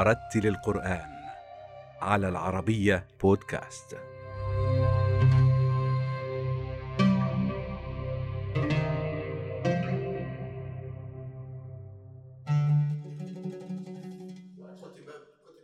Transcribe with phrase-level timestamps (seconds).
[0.00, 1.10] ورتل القرآن
[2.00, 3.96] على العربية بودكاست.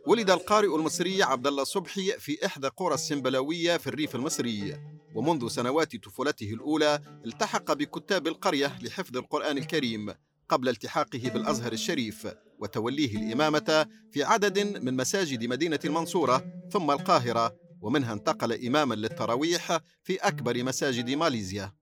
[0.07, 4.77] ولد القارئ المصري عبد الله صبحي في إحدى قرى السنبلاوية في الريف المصري
[5.15, 10.13] ومنذ سنوات طفولته الأولى التحق بكتاب القرية لحفظ القرآن الكريم.
[10.49, 12.27] قبل التحاقه بالأزهر الشريف
[12.59, 20.15] وتوليه الإمامة في عدد من مساجد مدينة المنصورة ثم القاهرة ومنها انتقل إماما للتراويح في
[20.15, 21.73] أكبر مساجد ماليزيا.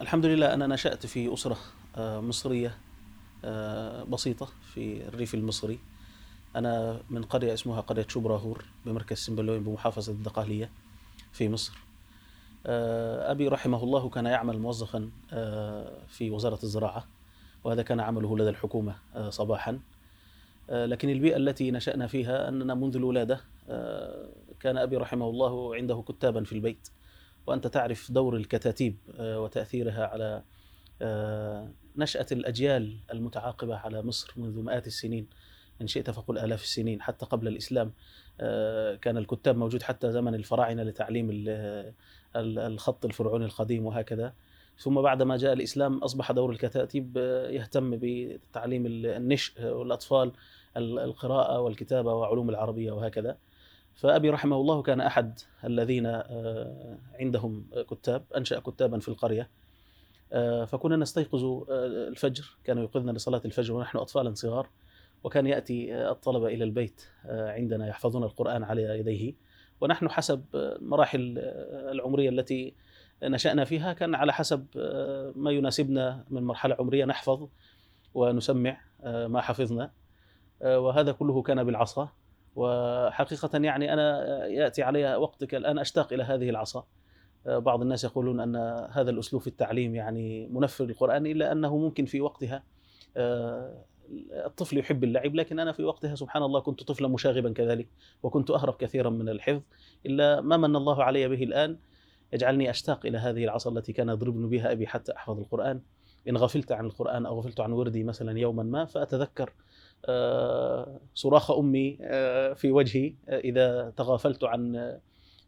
[0.00, 1.58] الحمد لله أنا نشأت في أسرة
[1.96, 2.78] آه، مصرية
[3.44, 5.78] آه، بسيطة في الريف المصري.
[6.56, 10.70] أنا من قرية اسمها قرية شبراهور بمركز سنبلوين بمحافظة الدقهلية
[11.32, 11.72] في مصر.
[12.66, 15.10] أبي رحمه الله كان يعمل موظفا
[16.08, 17.08] في وزارة الزراعة
[17.64, 18.94] وهذا كان عمله لدى الحكومة
[19.28, 19.80] صباحا.
[20.68, 23.40] لكن البيئة التي نشأنا فيها أننا منذ الولادة
[24.60, 26.88] كان أبي رحمه الله عنده كتابا في البيت.
[27.46, 30.42] وأنت تعرف دور الكتاتيب وتأثيرها على
[31.96, 35.26] نشأة الأجيال المتعاقبة على مصر منذ مئات السنين.
[35.82, 37.02] إن شئت فقل آلاف السنين.
[37.02, 37.92] حتى قبل الإسلام
[38.40, 41.28] آه، كان الكتاب موجود حتى زمن الفراعنة لتعليم
[42.36, 44.32] الخط الفرعوني القديم وهكذا.
[44.78, 50.32] ثم بعدما جاء الإسلام أصبح دور الكتاتيب آه، يهتم بتعليم النشء والأطفال
[50.76, 53.36] القراءة والكتابة وعلوم العربية وهكذا.
[53.94, 59.50] فأبي رحمه الله كان أحد الذين آه، عندهم كتاب أنشأ كتابا في القرية.
[60.66, 62.56] فكنا نستيقظ الفجر.
[62.64, 64.68] كانوا يوقظنا لصلاة الفجر ونحن أطفالا صغار.
[65.24, 69.34] وكان يأتي آه، الطلبة إلى البيت عندنا يحفظون القرآن على يديه.
[69.80, 71.38] ونحن حسب المراحل
[71.92, 72.74] العمرية التي
[73.22, 74.66] نشأنا فيها كان على حسب
[75.36, 77.48] ما يناسبنا من مرحلة عمرية نحفظ
[78.14, 79.90] ونسمع ما حفظنا.
[80.60, 82.08] وهذا كله كان بالعصا.
[82.56, 86.86] وحقيقة يعني أنا يأتي علي وقت الآن أشتاق إلى هذه العصا.
[87.46, 88.56] بعض الناس يقولون أن
[88.90, 92.62] هذا الأسلوب في التعليم يعني منفر للقرآن إلا أنه ممكن في وقتها
[93.16, 93.84] آه،
[94.46, 97.88] الطفل يحب اللعب لكن أنا في وقتها سبحان الله كنت طفلا مشاغبا كذلك
[98.22, 99.62] وكنت أهرب كثيرا من الحفظ
[100.06, 101.76] إلا ما من الله علي به الآن
[102.32, 105.80] يجعلني أشتاق إلى هذه العصا التي كان يضربني بها أبي حتى أحفظ القرآن.
[106.28, 109.52] إن غفلت عن القرآن أو غفلت عن وردي مثلا يوما ما فأتذكر
[110.04, 114.92] آه، صراخ أمي آه، في وجهي إذا تغافلت عن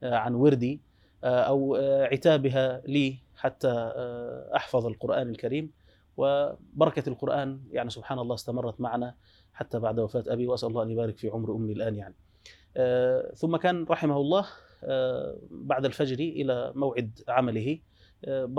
[0.02, 0.80] عن وردي
[1.24, 5.70] آه، أو آه، عتابها لي حتى آه، أحفظ القرآن الكريم.
[6.16, 9.14] وبركة القرآن يعني سبحان الله استمرت معنا
[9.52, 12.14] حتى بعد وفاة أبي وأسأل الله أن يبارك في عمر أمي الآن يعني.
[13.34, 14.46] ثم كان رحمه الله
[15.50, 17.78] بعد الفجر إلى موعد عمله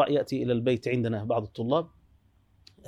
[0.08, 1.88] يأتي إلى البيت عندنا بعض الطلاب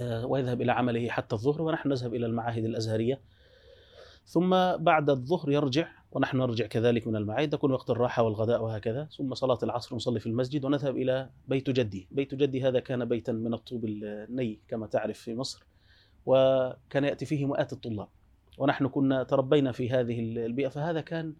[0.02, 3.22] ويذهب إلى عمله حتى الظهر ونحن نذهب إلى المعاهد الأزهرية
[4.26, 9.34] ثم بعد الظهر يرجع ونحن نرجع كذلك من المعاهد تكون وقت الراحة والغداء وهكذا ثم
[9.34, 12.08] صلاة العصر نصلي في المسجد ونذهب إلى بيت جدي.
[12.12, 15.66] بيت جدي هذا كان بيتا من الطوب الني كما تعرف في مصر
[16.26, 18.08] وكان يأتي فيه مئات الطلاب.
[18.58, 21.34] ونحن كنا تربينا في هذه البيئة فهذا كان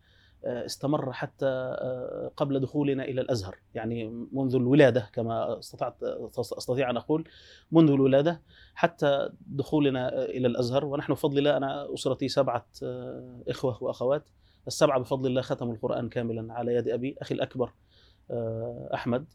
[0.46, 3.56] آه، استمر حتى آه، قبل دخولنا إلى الأزهر.
[3.76, 6.04] يعني منذ الولادة كما استطعت
[6.40, 7.28] أستطيع أن أقول
[7.72, 8.42] منذ الولادة
[8.76, 10.86] حتى دخولنا إلى الأزهر.
[10.86, 14.30] ونحن بفضل الله أنا أسرتي سبعة آه، إخوة وأخوات.
[14.68, 17.74] السبعة بفضل الله ختموا القرآن كاملا على يد أبي أخي الأكبر
[18.94, 19.26] أحمد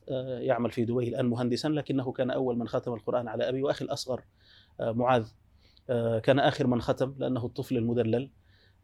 [0.41, 4.25] يعمل في دبي الآن مهندسا لكنه كان أول من ختم القرآن على أبي وأخي الأصغر
[4.81, 5.27] معاذ
[6.23, 8.31] كان آخر من ختم لأنه الطفل المدلل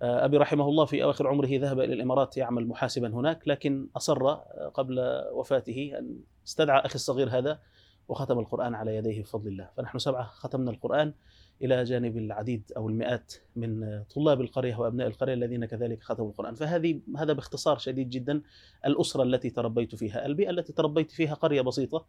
[0.02, 4.70] آه، أبي رحمه الله في أواخر عمره ذهب إلى الإمارات يعمل محاسبا هناك لكن آه،
[4.74, 5.00] قبل
[5.32, 7.60] وفاته أن استدعى أخي الصغير هذا
[8.08, 9.70] وختم القرآن على يديه بفضل الله.
[9.76, 11.14] فنحن سبعة ختمنا القرآن.
[11.62, 16.54] إلى جانب العديد أو المئات من طلاب القرية وأبناء القرية الذين كذلك ختموا القرآن.
[16.54, 18.42] فهذه هذا باختصار شديد جدا
[18.86, 20.26] الأسرة التي تربيت فيها.
[20.26, 22.06] البيئة التي تربيت فيها قرية بسيطة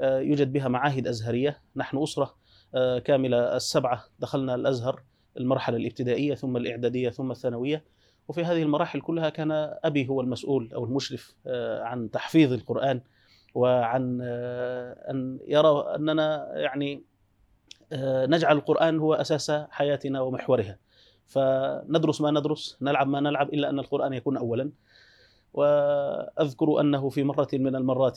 [0.00, 1.58] آه، يوجد بها معاهد أزهرية.
[1.76, 2.34] نحن أسرة
[3.04, 4.04] كاملة السبعة.
[4.18, 5.02] دخلنا الأزهر
[5.36, 7.84] المرحلة الابتدائية ثم الإعدادية ثم الثانوية.
[8.28, 9.52] وفي هذه المراحل كلها كان
[9.84, 13.00] أبي هو المسؤول أو المشرف آه، عن تحفيظ القرآن
[13.54, 17.13] وعن آه، أن يرى أننا يعني آه،
[18.26, 20.78] نجعل القرآن هو أساس حياتنا ومحورها.
[21.26, 24.70] فندرس ما ندرس نلعب ما نلعب إلا أن القرآن يكون أولا.
[25.54, 28.16] وأذكر أنه في مرة من المرات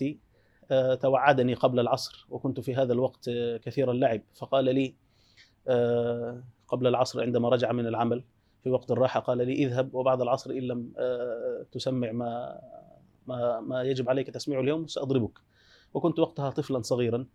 [1.02, 3.30] توعدني قبل العصر وكنت في هذا الوقت
[3.64, 4.22] كثير اللعب.
[4.36, 4.96] فقال لي
[6.68, 8.24] قبل العصر عندما رجع من العمل
[8.64, 12.60] في وقت الراحة قال لي اذهب وبعد العصر إن لم آه، تسمع ما
[13.28, 15.40] ما ما يجب عليك تسميعه اليوم سأضربك.
[15.94, 17.26] وكنت وقتها طفلا صغيرا.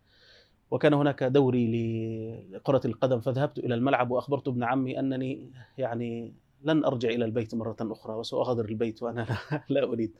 [0.72, 7.08] وكان هناك دوري لكرة القدم فذهبت إلى الملعب وأخبرت ابن عمي أنني يعني لن أرجع
[7.08, 9.26] إلى البيت مرة أخرى وسأغادر البيت وأنا
[9.68, 10.16] لا, أريد.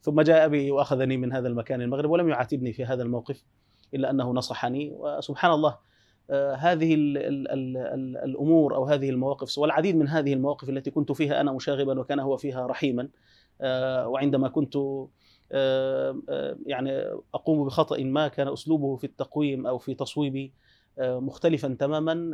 [0.00, 3.44] ثم جاء أبي وأخذني من هذا المكان المغرب ولم يعاتبني في هذا الموقف
[3.94, 4.92] إلا أنه نصحني.
[4.92, 5.78] وسبحان الله
[6.30, 10.90] آه، هذه ال ال ال ال الأمور أو هذه المواقف والعديد من هذه المواقف التي
[10.90, 13.08] كنت فيها أنا مشاغبا وكان هو فيها رحيما
[13.60, 14.76] آه، وعندما كنت
[16.66, 20.52] يعني أقوم بخطأ ما كان أسلوبه في التقويم أو في تصويبي
[20.98, 22.30] مختلفا تماما.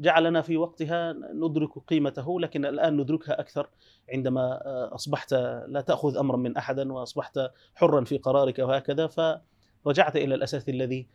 [0.00, 3.68] جعلنا في وقتها ندرك قيمته لكن الآن ندركها أكثر
[4.12, 4.60] عندما
[4.94, 5.32] أصبحت
[5.68, 7.40] لا تأخذ امرا من احد وأصبحت
[7.74, 9.06] حرا في قرارك وهكذا.
[9.06, 11.06] فرجعت إلى الأساس الذي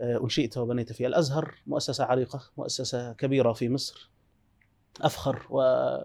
[0.00, 4.10] أنشئت وبنيت فيها الأزهر مؤسسة عريقة مؤسسة كبيرة في مصر.
[5.02, 5.46] أفخر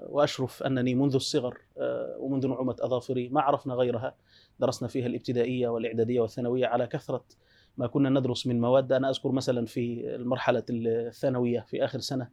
[0.09, 4.15] وأشرف أنني منذ الصغر آه، ومنذ نعومة أظافري ما عرفنا غيرها.
[4.59, 7.23] درسنا فيها الإبتدائية والإعدادية والثانوية على كثرة
[7.77, 8.91] ما كنا ندرس من مواد.
[8.91, 12.29] أنا أذكر مثلا في المرحلة الثانوية في آخر سنة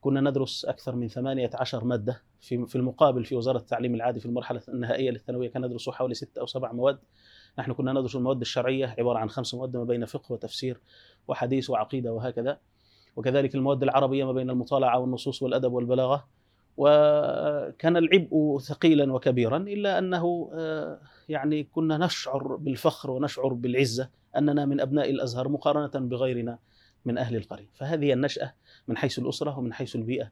[0.00, 2.22] كنا ندرس أكثر من 18 مادة.
[2.40, 6.38] في في المقابل في وزارة التعليم العادي في المرحلة النهائية للثانوية كان ندرس حوالي ست
[6.38, 6.98] أو سبع مواد.
[7.58, 10.80] نحن كنا ندرس المواد الشرعية عبارة عن خمس مواد ما بين فقه وتفسير
[11.28, 12.58] وحديث وعقيدة وهكذا.
[13.16, 16.26] وكذلك المواد العربية ما بين المطالعة والنصوص والأدب والبلاغة
[16.76, 24.80] وكان العبء ثقيلا وكبيرا إلا أنه آه، يعني كنا نشعر بالفخر ونشعر بالعزة أننا من
[24.80, 26.58] أبناء الأزهر مقارنة بغيرنا
[27.04, 28.54] من أهل القرية فهذه النشأة
[28.88, 30.30] من حيث الأسرة ومن حيث البيئة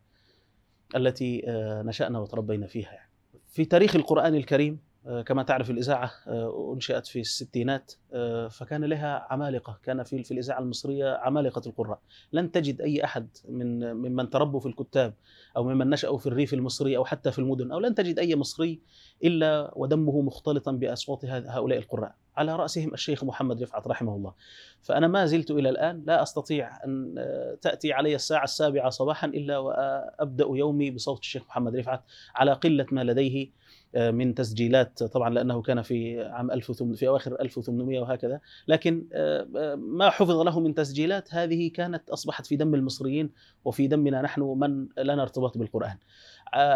[0.97, 3.11] التي آه، نشأنا وتربينا فيها يعني.
[3.49, 4.79] في تاريخ القرآن الكريم
[5.27, 10.59] كما تعرف الإذاعة آه، أنشئت في الستينات آه، فكان لها عمالقة كان في في الإذاعة
[10.59, 12.01] المصرية عمالقة القراء.
[12.33, 15.15] لن تجد أي أحد من ممن تربوا في الكتاب
[15.57, 18.81] أو ممن نشأوا في الريف المصري أو حتى في المدن أو لن تجد أي مصري
[19.25, 22.15] إلا ودمه مختلطا بأصوات هؤلاء القراء.
[22.37, 24.35] على رأسهم الشيخ محمد رفعت رحمه الله.
[24.83, 27.15] فأنا ما زلت إلى الآن لا أستطيع أن
[27.63, 32.03] تأتي علي الساعة السابعة صباحا إلا وأبدأ يومي بصوت الشيخ محمد رفعت
[32.35, 37.41] على قلة ما لديه آه، من تسجيلات طبعا لأنه كان في عام 1800 في أواخر
[37.41, 38.41] 1800 وهكذا.
[38.69, 43.31] لكن آه، آه، ما حفظ له من تسجيلات هذه كانت أصبحت في دم المصريين
[43.65, 45.97] وفي دمنا نحن من لنا ارتباط بالقرآن.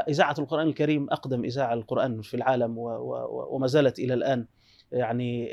[0.08, 2.74] إذاعة القرآن الكريم أقدم إذاعة القرآن في العالم
[3.50, 4.46] وما زالت إلى الآن
[4.92, 5.48] يعني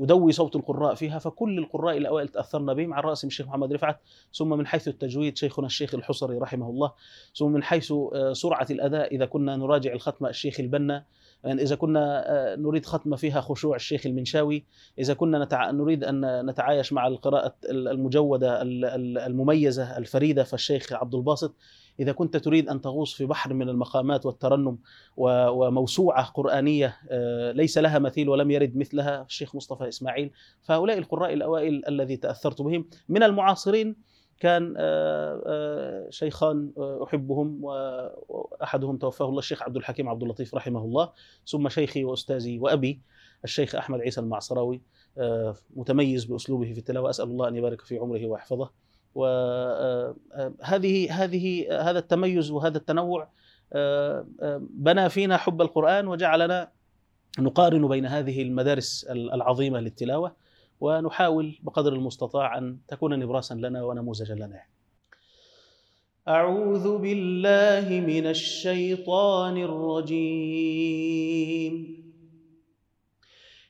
[0.00, 4.00] يدوي صوت القراء فيها فكل القراء الاوائل تاثرنا بهم على راسهم الشيخ محمد رفعت
[4.32, 6.92] ثم من حيث التجويد شيخنا الشيخ الحصري رحمه الله
[7.34, 11.04] ثم من حيث آه، سرعة الأداء إذا كنا نراجع الختمه الشيخ البنا
[11.44, 14.64] يعني إذا كنا آه، نريد ختمة فيها خشوع الشيخ المنشاوي
[14.98, 15.70] إذا كنا نتع...
[15.70, 21.54] نريد أن نتعايش مع القراءة المجودة المميزة الفريدة فالشيخ عبد الباسط
[22.00, 24.78] إذا كنت تريد أن تغوص في بحر من المقامات والترنم
[25.16, 30.30] وموسوعة قرآنية آه، ليس لها مثيل ولم يرد مثلها الشيخ مصطفى إسماعيل
[30.62, 32.88] فهؤلاء القراء الأوائل الذي تأثرت بهم.
[33.08, 33.96] من المعاصرين
[34.40, 41.12] كان آه، آه، شيخان أحبهم وأحدهم توفاه الله الشيخ عبد الحكيم عبد اللطيف رحمه الله
[41.46, 43.00] ثم شيخي وأستاذي وأبي
[43.44, 44.82] الشيخ أحمد عيسى المعصراوي
[45.76, 48.70] متميز بأسلوبه في التلاوة أسأل الله أن يبارك في عمره ويحفظه.
[49.14, 53.28] وهذه هذه هذا التميز وهذا التنوع
[54.60, 56.70] بنى فينا حب القرآن وجعلنا
[57.38, 60.36] نقارن بين هذه المدارس العظيمة للتلاوة
[60.80, 64.62] ونحاول بقدر المستطاع أن تكون نبراسا لنا ونموذجا لنا.
[66.28, 70.80] أعوذ بالله من الشيطان الرجيم.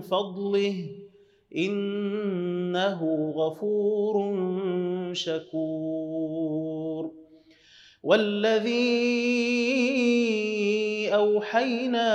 [0.00, 0.86] فضله
[1.56, 4.34] إنه غفور
[5.12, 7.10] شكور.
[8.02, 8.70] والذي
[11.14, 12.08] أوحينا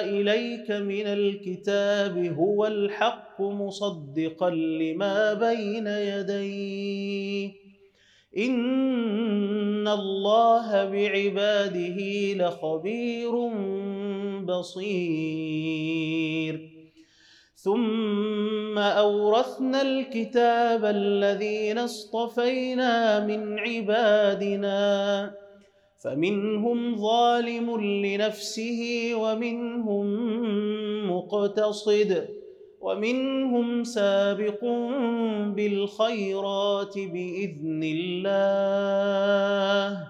[0.00, 7.52] إليك من الكتاب هو الحق مصدقا لما بين يديه.
[8.38, 11.98] إن الله بعباده
[12.34, 13.32] لخبير
[14.44, 15.96] بصير.
[17.56, 25.34] ثم أورثنا الكتاب الذين اصطفينا من عبادنا.
[26.04, 30.06] فمنهم ظالم لنفسه ومنهم
[31.10, 32.28] مقتصد.
[32.80, 34.64] ومنهم سابق
[35.56, 40.06] بالخيرات بإذن الله.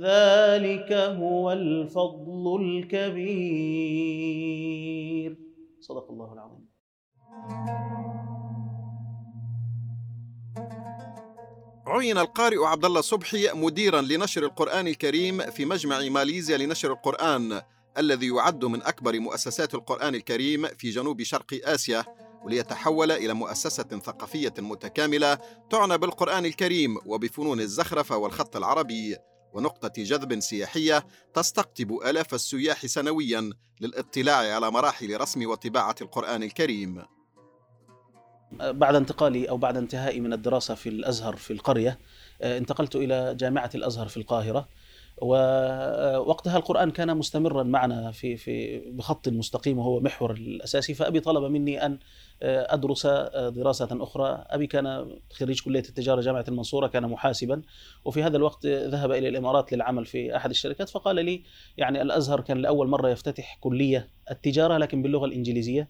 [0.00, 3.28] ذلك هو الفضل الكبير.
[5.80, 6.47] صدق الله العظيم.
[11.88, 17.62] عين القارئ عبد الله صبحي مديرا لنشر القرآن الكريم في مجمع ماليزيا لنشر القرآن
[17.98, 22.04] الذي يعد من أكبر مؤسسات القرآن الكريم في جنوب شرق آسيا
[22.44, 25.38] وليتحول إلى مؤسسة ثقافية متكاملة
[25.70, 29.16] تعنى بالقرآن الكريم وبفنون الزخرفة والخط العربي
[29.52, 37.17] ونقطة جذب سياحية تستقطب آلاف السياح سنويا للاطلاع على مراحل رسم وطباعة القرآن الكريم.
[38.52, 41.98] بعد انتقالي أو بعد انتهائي من الدراسة في الأزهر في القرية
[42.42, 44.68] آه، انتقلت إلى جامعة الأزهر في القاهرة
[45.22, 51.86] ووقتها القرآن كان مستمرا معنا في في بخط مستقيم وهو محور الأساسي فأبي طلب مني
[51.86, 51.98] أن
[52.42, 54.44] آه، أدرس آه، دراسة أخرى.
[54.46, 57.62] أبي كان خريج كلية التجارة جامعة المنصورة كان محاسبا
[58.04, 61.42] وفي هذا الوقت ذهب إلى الإمارات للعمل في أحد الشركات فقال لي
[61.76, 65.88] يعني الأزهر كان لأول مرة يفتتح كلية التجارة لكن باللغة الإنجليزية.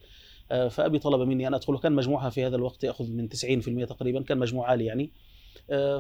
[0.53, 1.75] آه، فأبي طلب مني أن أدخل.
[1.75, 5.13] وكان مجموعها في هذا الوقت يأخذ من 90% تقريبا كان مجموع عالي يعني.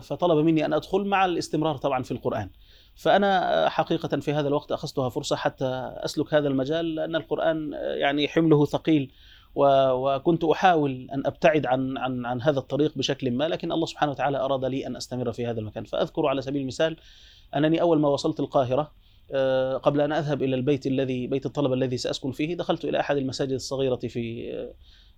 [0.00, 2.50] فطلب مني أن أدخل مع الاستمرار طبعا في القرآن.
[2.95, 8.64] فأنا حقيقة في هذا الوقت أخذتها فرصة حتى أسلك هذا المجال لأن القرآن يعني حمله
[8.64, 9.12] ثقيل.
[9.55, 14.38] وكنت أحاول أن أبتعد عن عن عن هذا الطريق بشكل ما لكن الله سبحانه وتعالى
[14.38, 15.85] أراد لي أن أستمر في هذا المكان.
[15.85, 16.97] فأذكر على سبيل المثال
[17.57, 18.90] أنني أول ما وصلت القاهرة آه،
[19.83, 23.53] قبل أن أذهب إلى البيت الذي بيت الطلبة الذي سأسكن فيه دخلت إلى أحد المساجد
[23.53, 24.53] الصغيرة في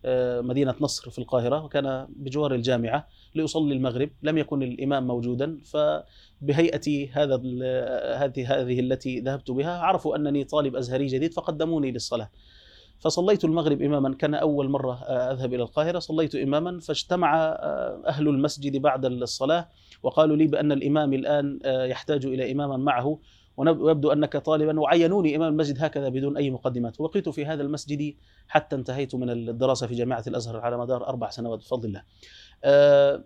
[0.04, 7.08] آه، مدينة نصر في القاهرة وكان بجوار الجامعة لأصلي المغرب لم يكن الإمام موجودا فبهيئتي
[7.08, 7.34] هذا
[8.16, 12.30] هذه هذه التي ذهبت بها عرفوا أنني طالب أزهري جديد فقدموني للصلاة.
[12.98, 18.28] فصليت المغرب إماما كان أول مرة آه، أذهب إلى القاهرة صليت إماما فاجتمع آه، أهل
[18.28, 19.68] المسجد بعد الصلاة
[20.02, 23.18] وقالوا لي بأن الإمام الآن يحتاج إلى إماما معه
[23.68, 28.14] ويبدو أنك طالبا وعينوني إمام المسجد هكذا بدون أي مقدمات وبقيت في هذا المسجد
[28.48, 32.02] حتى انتهيت من الدراسة في جامعة الأزهر على مدار أربع سنوات بفضل الله.
[32.64, 33.24] آه،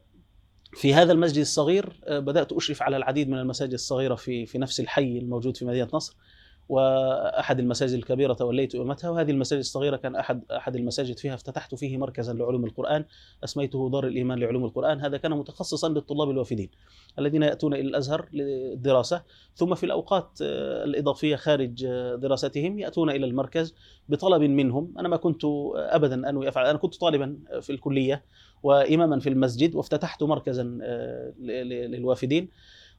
[0.72, 4.80] في هذا المسجد الصغير آه، بدأت أشرف على العديد من المساجد الصغيرة في في نفس
[4.80, 6.16] الحي الموجود في مدينة نصر
[6.68, 11.98] وأحد المساجد الكبيرة توليت أمتها وهذه المساجد الصغيرة كان احد أحد المساجد فيها افتتحت فيه
[11.98, 13.04] مركزا لعلوم القرآن
[13.44, 15.00] أسميته دار الإيمان لعلوم القرآن.
[15.00, 16.70] هذا كان متخصصا للطلاب الوافدين
[17.18, 19.22] الذين يأتون إلى الأزهر للدراسة.
[19.54, 23.74] ثم في الأوقات آه، الإضافية خارج آه، دراستهم يأتون إلى المركز
[24.08, 24.94] بطلب منهم.
[24.98, 25.42] أنا ما كنت
[25.74, 28.24] ابدا انوي أفعل أنا كنت طالبا في الكلية
[28.62, 32.48] واماما في المسجد وافتتحت مركزا آه، للوافدين.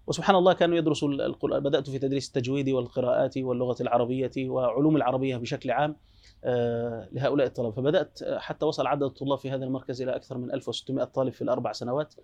[0.08, 1.64] وسبحان الله كانوا يدرسوا القرآن.
[1.64, 5.96] بدأت في تدريس التجويد والقراءات واللغة العربية وعلوم العربية بشكل عام
[6.44, 7.72] آه، لهؤلاء الطلبة.
[7.72, 11.72] فبدأت حتى وصل عدد الطلاب في هذا المركز إلى أكثر من 1600 طالب في الأربع
[11.72, 12.16] سنوات.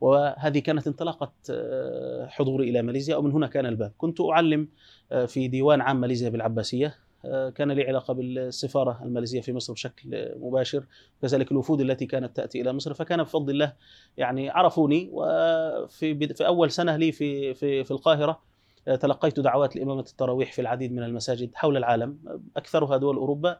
[0.00, 3.92] وهذه كانت انطلاقة آه، حضوري إلى ماليزيا ومن هنا كان الباب.
[3.98, 4.68] كنت أعلم
[5.12, 6.86] آه، في ديوان عام ماليزيا بالعباسية.
[6.86, 7.05] آه،
[7.54, 10.86] كان لي علاقة بالسفارة الماليزية في مصر بشكل مباشر.
[11.18, 13.72] وكذلك الوفود التي كانت تأتي إلى مصر فكان بفضل الله
[14.16, 15.10] يعني عرفوني.
[15.12, 18.40] وفي في أول سنة لي في في في القاهرة
[18.88, 22.18] آه، تلقيت دعوات لإمامة التراويح في العديد من المساجد حول العالم
[22.56, 23.58] أكثرها دول أوروبا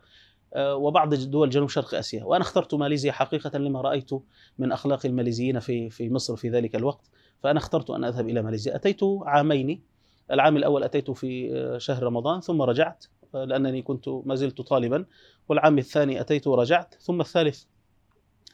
[0.55, 2.25] آه، وبعض دول جنوب شرق آسيا.
[2.25, 4.11] وأنا اخترت ماليزيا حقيقة لما رأيت
[4.59, 7.11] من أخلاق الماليزيين في في مصر في ذلك الوقت.
[7.43, 8.77] فأنا اخترت أن أذهب إلى ماليزيا.
[8.77, 9.83] أتيت عامين.
[10.31, 13.05] العام الأول أتيت في شهر رمضان ثم رجعت.
[13.35, 15.05] لأنني كنت ما زلت طالبا
[15.49, 17.65] والعام الثاني أتيت ورجعت ثم الثالث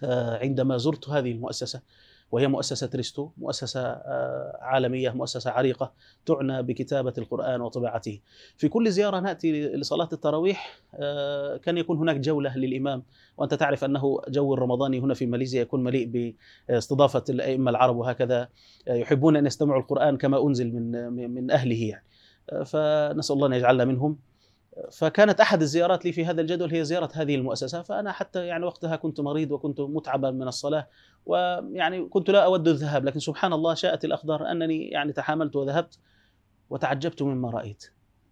[0.05, 1.83] آه، عندما زرت هذه المؤسسة
[2.33, 5.93] وهي مؤسسة ريستو مؤسسة آه، عالمية مؤسسة عريقة
[6.26, 8.21] تعنى بكتابة القرآن وطباعته
[8.57, 13.02] في كل زيارة نأتي لصلاة التراويح آه، كان يكون هناك جولة للإمام
[13.37, 16.35] وأنت تعرف أنه جو الرمضاني هنا في ماليزيا يكون مليء
[16.69, 18.49] باستضافة الأئمة العرب وهكذا
[18.87, 22.05] يحبون أن يستمعوا القرآن كما أنزل من من أهله يعني.
[22.64, 24.19] فنسأل الله أن يجعلنا منهم.
[24.93, 28.97] فكانت أحد الزيارات لي في هذا الجدول هي زيارة هذه المؤسسة فأنا حتى يعني وقتها
[28.97, 30.88] كنت مريض وكنت متعبا من الصلاة
[31.26, 35.99] ويعني كنت لا أود الذهاب لكن سبحان الله شاءت الاقدار أنني يعني تحاملت وذهبت
[36.71, 37.85] وتعجبت مما رأيت.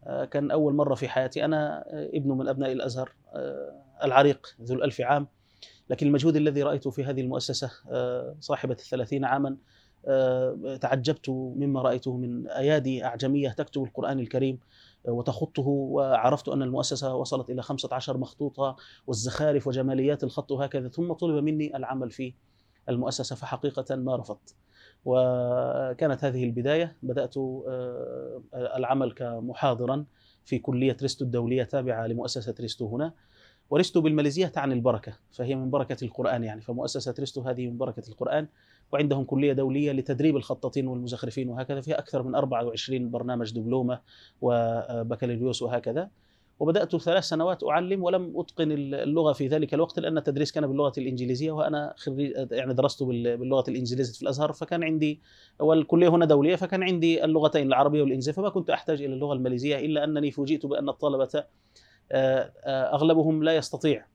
[0.06, 5.00] آه، كان أول مرة في حياتي أنا ابن من أبناء الأزهر آه، العريق ذو الألف
[5.00, 5.26] عام
[5.90, 9.56] لكن المجهود الذي رأيته في هذه المؤسسة آه، صاحبة الثلاثين عاما
[10.80, 14.58] تعجبت مما رأيته من أيادي أعجمية تكتب القرآن الكريم
[15.04, 18.76] وتخطه وعرفت أن المؤسسة وصلت إلى 15 مخطوطة
[19.06, 22.34] والزخارف وجماليات الخط وهكذا ثم طلب مني العمل في
[22.88, 24.54] المؤسسة فحقيقة ما رفضت.
[25.04, 30.04] وكانت هذه البداية بدأت آه، العمل كمحاضرا
[30.44, 33.12] في كلية ريستو الدولية تابعة لمؤسسة ريستو هنا.
[33.70, 38.48] ورستو بالماليزية تعني البركة فهي من بركة القرآن يعني فمؤسسة رستو هذه من بركة القرآن.
[38.92, 44.00] وعندهم كلية دولية لتدريب الخطاطين والمزخرفين وهكذا فيها أكثر من 24 برنامج دبلومة
[44.40, 46.10] وبكالوريوس وهكذا.
[46.60, 51.50] وبدأت ثلاث سنوات أعلم ولم أتقن اللغة في ذلك الوقت لأن التدريس كان باللغة الإنجليزية
[51.50, 55.20] وأنا خريج يعني درست باللغة الإنجليزية في الأزهر فكان عندي
[55.58, 60.04] والكلية هنا دولية فكان عندي اللغتين العربية والإنجليزية فما كنت أحتاج إلى اللغة الماليزية إلا
[60.04, 61.44] أنني فوجئت بأن الطلبة
[62.12, 64.06] آه، آه، أغلبهم لا يستطيع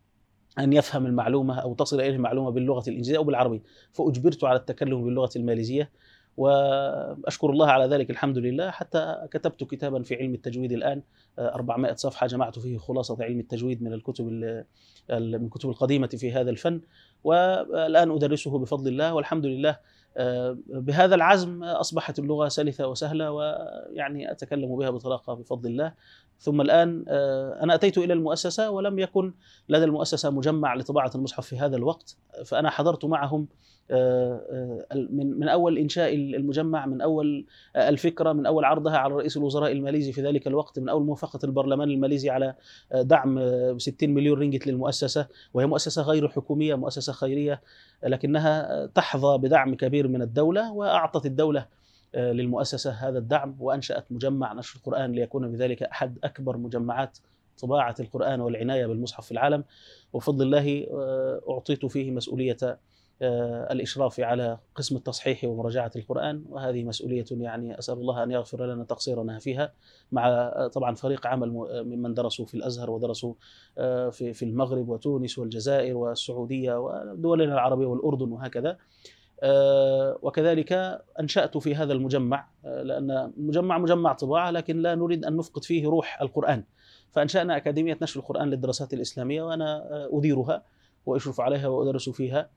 [0.60, 5.30] أن يفهم المعلومة أو تصل إليه المعلومة باللغة الإنجليزية أو بالعربي فأجبرت على التكلم باللغة
[5.36, 5.90] الماليزية.
[6.38, 8.72] وأشكر الله على ذلك الحمد لله.
[8.72, 11.02] حتى كتبت كتابا في علم التجويد الآن
[11.40, 14.64] 400 آه، صفحة جمعت فيه خلاصة علم التجويد من الكتب من
[15.10, 16.82] الكتب القديمة في هذا الفن.
[17.24, 19.14] والآن أدرسه بفضل الله.
[19.14, 19.78] والحمد لله
[20.18, 25.94] آه، بهذا العزم أصبحت اللغة سلسة وسهلة ويعني أتكلم بها بطلاقة بفضل الله.
[26.40, 29.34] ثم الآن آه، أنا أتيت إلى المؤسسة ولم يكن
[29.70, 33.48] لدى المؤسسة مجمع لطباعة المصحف في هذا الوقت فأنا حضرت معهم
[33.92, 39.72] آه، من من أول إنشاء المجمع من أول الفكرة من أول عرضها على رئيس الوزراء
[39.72, 42.56] الماليزي في ذلك الوقت من أول موافقة البرلمان الماليزي على
[42.94, 43.40] دعم
[43.80, 47.62] 60 مليون رينجت للمؤسسة وهي مؤسسة غير حكومية مؤسسة خيرية
[48.04, 51.66] لكنها تحظى بدعم كبير من الدولة وأعطت الدولة
[52.16, 57.18] آه، للمؤسسة هذا الدعم وأنشأت مجمع نشر القرآن ليكون بذلك أحد أكبر مجمعات
[57.62, 59.64] طباعة القرآن والعناية بالمصحف في العالم.
[60.14, 62.58] وبفضل الله آه، أعطيت فيه مسؤولية
[63.22, 66.46] آه، الإشراف على قسم التصحيح ومراجعة القرآن.
[66.50, 69.74] وهذه مسؤولية يعني أسأل الله أن يغفر لنا تقصيرنا فيها
[70.12, 71.50] مع طبعا فريق عمل
[71.86, 73.34] ممن درسوا في الأزهر ودرسوا
[74.12, 78.70] في المغرب وتونس والجزائر والسعودية ودولنا العربية والأردن وهكذا.
[78.70, 78.78] آه،
[80.22, 85.64] وكذلك أنشأت في هذا المجمع آه، لأن مجمع مجمع طباعة لكن لا نريد أن نفقد
[85.64, 86.64] فيه روح القرآن.
[87.12, 90.64] فأنشأنا أكاديمية نشر القرآن للدراسات الإسلامية وأنا آه، أديرها
[91.06, 92.50] وأشرف عليها وأدرس فيها.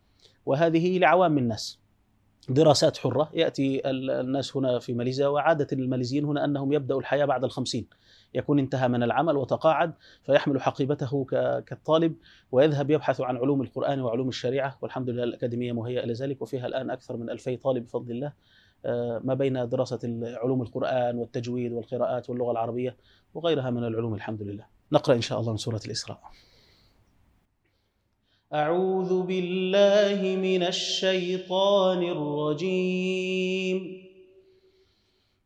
[0.46, 1.78] وهذه لعوام الناس.
[2.48, 3.30] دراسات حرة.
[3.34, 7.86] يأتي الناس هنا في ماليزيا وعادة الماليزيين هنا أنهم يبدأوا الحياة بعد الخمسين.
[8.34, 11.24] يكون انتهى من العمل وتقاعد فيحمل حقيبته
[11.66, 12.14] كالطالب
[12.52, 14.78] ويذهب يبحث عن علوم القرآن وعلوم الشريعة.
[14.82, 18.32] والحمد لله الأكاديمية مهيئة لذلك وفيها الآن أكثر من ألفي طالب بفضل الله.
[18.86, 22.96] آه، ما بين دراسة علوم القرآن والتجويد والقراءات واللغة العربية
[23.34, 24.64] وغيرها من العلوم الحمد لله.
[24.92, 26.20] نقرأ إن شاء الله من سورة الإسراء.
[28.54, 34.02] أعوذ بالله من الشيطان الرجيم.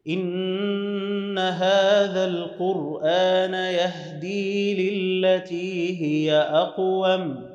[0.08, 7.48] إن هذا القرآن يهدي للتي هي أقوم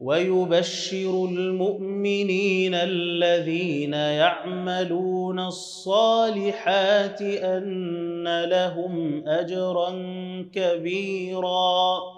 [0.00, 9.90] ويبشر المؤمنين الذين يعملون الصالحات أن لهم أجرا
[10.54, 12.17] كبيراً.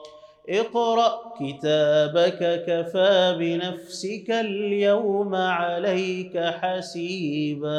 [0.51, 7.71] اقرأ كتابك كفى بنفسك اليوم عليك حسيبا.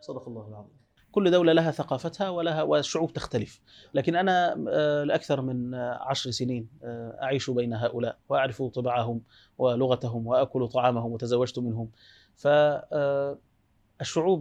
[0.00, 0.80] صدق الله العظيم.
[1.12, 3.60] كل دولة لها ثقافتها ولها والشعوب تختلف.
[3.94, 9.22] لكن أنا آه، لأكثر من عشر سنين آه، أعيش بين هؤلاء وأعرف طباعهم
[9.58, 11.90] ولغتهم وأكل طعامهم وتزوجت منهم.
[12.36, 13.40] فالشعوب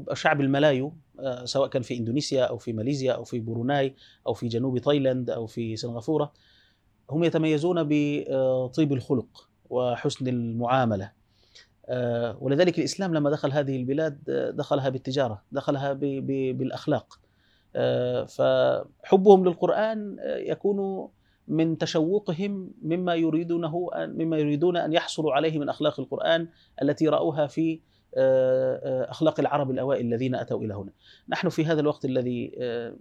[0.10, 0.94] آه، الشعب الملايو
[1.44, 3.96] سواء كان في إندونيسيا أو في ماليزيا أو في بروناي
[4.28, 6.34] أو في جنوب تايلاند أو في سنغافورة
[7.10, 11.12] هم يتميزون بطيب الخلق وحسن المعاملة.
[11.90, 17.20] آه، ولذلك الإسلام لما دخل هذه البلاد آه، دخلها بالتجارة دخلها بالأخلاق.
[17.76, 21.10] آه، فحبهم للقرآن آه، يكون
[21.48, 26.48] من تشوقهم مما يريدونه مما يريدون أن يحصلوا عليه من أخلاق القرآن
[26.82, 27.80] التي رأوها في
[29.10, 30.92] أخلاق العرب الأوائل الذين أتوا إلى هنا.
[31.30, 32.52] نحن في هذا الوقت الذي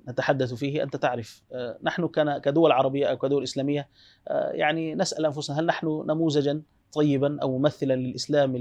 [0.08, 1.42] نتحدث فيه أنت تعرف
[1.82, 2.08] نحن
[2.42, 3.88] كدول عربية أو كدول إسلامية
[4.30, 8.56] يعني نسأل أنفسنا هل نحن نموذجا طيبا أو ممثلا للإسلام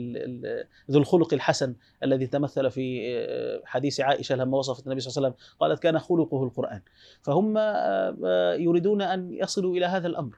[0.92, 5.36] ذو الخلق الحسن الذي تمثل في آه، حديث عائشة لما وصفت النبي صلى الله عليه
[5.38, 6.82] وسلم قالت كان خلقه القرآن
[7.22, 10.36] فهم آه، آه، يريدون أن يصلوا إلى هذا الأمر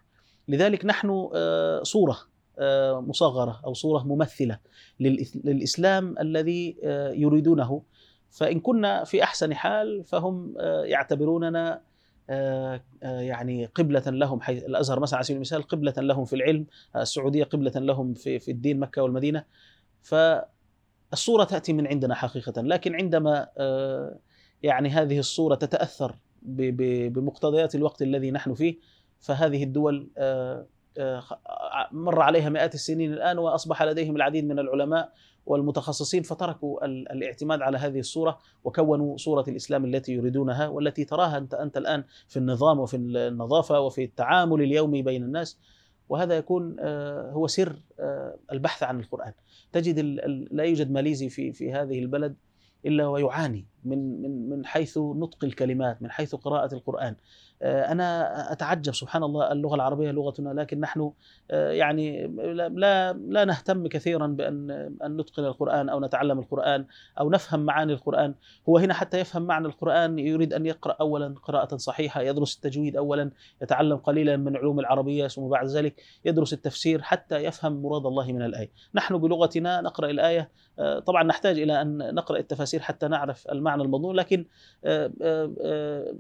[0.48, 1.30] لذلك نحن
[1.84, 2.18] صورة
[3.08, 4.60] مصغرة أو صورة ممثلة
[5.00, 6.78] للإسلام الذي
[7.14, 7.82] يريدونه.
[8.30, 11.82] فإن كنا في أحسن حال فهم يعتبروننا
[12.30, 16.66] آه، آه، يعني قبلة لهم حيث الأزهر مثلا على سبيل المثال قبلة لهم في العلم
[16.96, 19.44] السعودية قبلة لهم في, في الدين مكة والمدينة.
[20.02, 24.20] فالصورة تأتي من عندنا حقيقة لكن عندما آه،
[24.64, 28.80] يعني هذه الصورة تتأثر بمقتضيات الوقت الذي نحن فيه
[29.20, 30.10] فهذه الدول
[31.92, 35.14] مر عليها مئات السنين الآن وأصبح لديهم العديد من العلماء
[35.46, 41.78] والمتخصصين فتركوا الاعتماد على هذه الصورة وكونوا صورة الإسلام التي يريدونها والتي تراها أنت, أنت
[41.78, 45.60] الآن في النظام وفي النظافة وفي التعامل اليومي بين الناس.
[46.10, 49.34] وهذا يكون آه، هو سر آه، البحث عن القرآن.
[49.72, 50.00] تجد
[50.52, 52.36] لا يوجد ماليزي في في هذه البلد
[52.86, 57.08] إلا ويعاني من من من حيث نطق الكلمات من حيث قراءة القرآن.
[57.14, 57.16] آه،
[57.62, 61.12] أنا أتعجب سبحان الله اللغة العربية لغتنا لكن نحن
[61.52, 64.72] آه، يعني لا لا نهتم كثيرا بأن
[65.04, 66.86] أن نتقن القرآن أو نتعلم القرآن
[67.20, 68.36] أو نفهم معاني القرآن.
[68.70, 73.32] هو هنا حتى يفهم معنى القرآن يريد أن يقرأ اولا قراءة صحيحة يدرس التجويد اولا
[73.62, 78.42] يتعلم قليلا من علوم العربية ثم بعد ذلك يدرس التفسير حتى يفهم مراد الله من
[78.42, 78.72] الآية.
[78.96, 80.50] نحن بلغتنا نقرأ الآية آه،
[81.06, 84.46] طبعا نحتاج إلى أن نقرأ التفاسير حتى نعرف المعنى المضمون لكن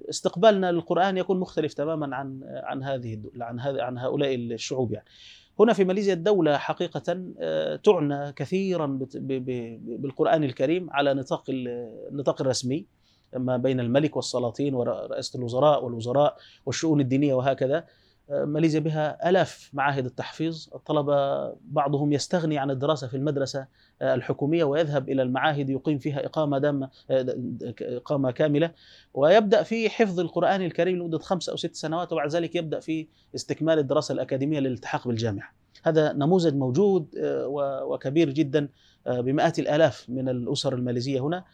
[0.09, 5.05] استقبالنا للقرآن يكون مختلف تماما عن عن هذه عن عن هؤلاء الشعوب يعني.
[5.59, 8.99] هنا في ماليزيا الدولة حقيقة آه، تعنى كثيرا
[9.83, 12.85] بالقرآن الكريم على نطاق النطاق الرسمي
[13.33, 17.85] ما بين الملك والسلاطين ورئاسة الوزراء والوزراء والشؤون الدينية وهكذا.
[18.29, 20.67] ماليزيا بها آلاف معاهد التحفيظ.
[20.75, 23.67] الطلبة بعضهم يستغني عن الدراسة في المدرسة
[24.01, 26.89] الحكومية ويذهب إلى المعاهد يقيم فيها إقامة دامة
[27.81, 28.71] إقامة كاملة.
[29.13, 33.79] ويبدأ في حفظ القرآن الكريم لمدة خمس أو ست سنوات وبعد ذلك يبدأ في استكمال
[33.79, 35.53] الدراسة الأكاديمية للالتحاق بالجامعة.
[35.83, 37.47] هذا نموذج موجود آه،
[37.83, 38.69] وكبير جدا.
[39.07, 41.45] بمئات الآلاف من الأسر الماليزية هنا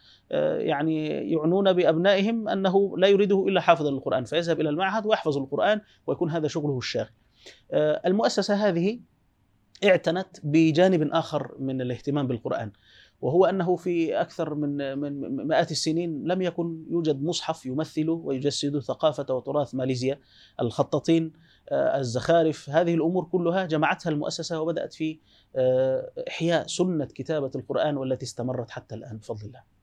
[0.58, 6.30] يعني يعنون بأبنائهم أنه لا يريده إلا حافظا للقرآن فيذهب إلى المعهد ويحفظ القرآن ويكون
[6.30, 7.10] هذا شغله الشاغل.
[8.06, 9.00] المؤسسة هذه
[9.84, 12.72] اعتنت بجانب آخر من الاهتمام بالقرآن
[13.20, 19.34] وهو أنه في أكثر من من مئات السنين لم يكن يوجد مصحف يمثل ويجسد ثقافة
[19.34, 20.18] وتراث ماليزيا
[20.60, 25.18] الخطاطين آه، الزخارف هذه الأمور كلها جمعتها المؤسسة وبدأت في
[25.56, 29.75] آه، إحياء سنة كتابة القرآن والتي استمرت حتى الآن بفضل الله.